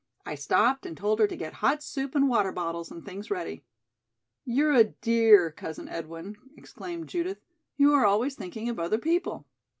I 0.25 0.33
stopped 0.33 0.87
and 0.87 0.97
told 0.97 1.19
her 1.19 1.27
to 1.27 1.35
get 1.35 1.53
hot 1.61 1.83
soup 1.83 2.15
and 2.15 2.27
water 2.27 2.51
bottles 2.51 2.89
and 2.89 3.05
things 3.05 3.29
ready." 3.29 3.63
"You're 4.43 4.71
a 4.73 4.85
dear, 4.85 5.51
Cousin 5.51 5.87
Edwin," 5.87 6.37
exclaimed 6.57 7.07
Judith. 7.07 7.37
"You 7.77 7.93
are 7.93 8.07
always 8.07 8.33
thinking 8.33 8.67
of 8.67 8.79
other 8.79 8.97
people." 8.97 9.45